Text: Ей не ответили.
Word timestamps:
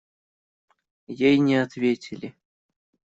Ей 1.27 1.37
не 1.37 1.57
ответили. 1.61 2.35